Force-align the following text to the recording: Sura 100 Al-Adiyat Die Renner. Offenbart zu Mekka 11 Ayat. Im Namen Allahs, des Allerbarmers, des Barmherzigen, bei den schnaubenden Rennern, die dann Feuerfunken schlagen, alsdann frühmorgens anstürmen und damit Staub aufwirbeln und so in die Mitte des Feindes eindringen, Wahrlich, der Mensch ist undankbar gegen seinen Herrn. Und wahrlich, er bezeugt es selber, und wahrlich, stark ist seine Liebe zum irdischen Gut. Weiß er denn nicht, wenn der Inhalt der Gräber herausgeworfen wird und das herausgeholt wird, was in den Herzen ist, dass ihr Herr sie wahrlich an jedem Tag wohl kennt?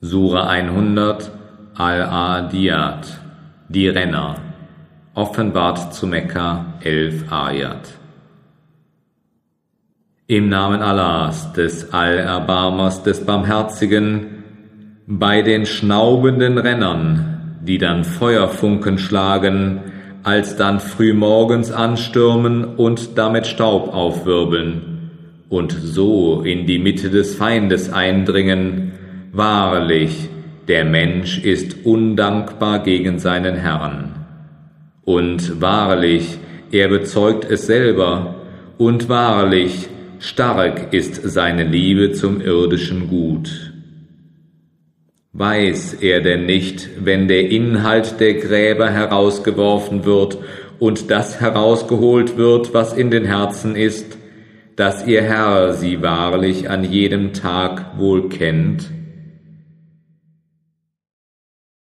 Sura 0.00 0.46
100 0.46 1.28
Al-Adiyat 1.74 3.18
Die 3.68 3.88
Renner. 3.88 4.36
Offenbart 5.14 5.92
zu 5.92 6.06
Mekka 6.06 6.74
11 6.84 7.32
Ayat. 7.32 7.98
Im 10.28 10.48
Namen 10.48 10.82
Allahs, 10.82 11.52
des 11.52 11.92
Allerbarmers, 11.92 13.02
des 13.02 13.26
Barmherzigen, 13.26 14.44
bei 15.08 15.42
den 15.42 15.66
schnaubenden 15.66 16.58
Rennern, 16.58 17.58
die 17.62 17.78
dann 17.78 18.04
Feuerfunken 18.04 18.98
schlagen, 18.98 19.80
alsdann 20.22 20.78
frühmorgens 20.78 21.72
anstürmen 21.72 22.76
und 22.76 23.18
damit 23.18 23.48
Staub 23.48 23.92
aufwirbeln 23.92 25.10
und 25.48 25.72
so 25.72 26.42
in 26.42 26.68
die 26.68 26.78
Mitte 26.78 27.10
des 27.10 27.34
Feindes 27.34 27.92
eindringen, 27.92 28.92
Wahrlich, 29.38 30.30
der 30.66 30.84
Mensch 30.84 31.38
ist 31.44 31.86
undankbar 31.86 32.80
gegen 32.80 33.20
seinen 33.20 33.54
Herrn. 33.54 34.26
Und 35.04 35.60
wahrlich, 35.60 36.38
er 36.72 36.88
bezeugt 36.88 37.44
es 37.48 37.68
selber, 37.68 38.34
und 38.78 39.08
wahrlich, 39.08 39.86
stark 40.18 40.92
ist 40.92 41.22
seine 41.22 41.62
Liebe 41.62 42.10
zum 42.10 42.40
irdischen 42.40 43.06
Gut. 43.06 43.74
Weiß 45.34 45.94
er 45.94 46.20
denn 46.20 46.44
nicht, 46.44 46.88
wenn 46.98 47.28
der 47.28 47.48
Inhalt 47.48 48.18
der 48.18 48.34
Gräber 48.34 48.90
herausgeworfen 48.90 50.04
wird 50.04 50.38
und 50.80 51.12
das 51.12 51.40
herausgeholt 51.40 52.36
wird, 52.36 52.74
was 52.74 52.92
in 52.92 53.12
den 53.12 53.24
Herzen 53.24 53.76
ist, 53.76 54.18
dass 54.74 55.06
ihr 55.06 55.22
Herr 55.22 55.74
sie 55.74 56.02
wahrlich 56.02 56.68
an 56.68 56.82
jedem 56.82 57.34
Tag 57.34 58.00
wohl 58.00 58.28
kennt? 58.30 58.97